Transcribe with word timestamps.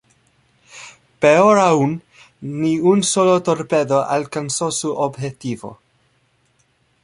Peor 1.23 1.59
aún, 1.59 2.01
ni 2.41 2.79
un 2.79 3.03
solo 3.03 3.43
torpedo 3.43 4.03
alcanzó 4.03 4.71
su 4.71 4.91
objetivo. 4.97 5.79